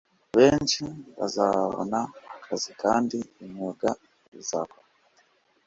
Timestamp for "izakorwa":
4.39-4.83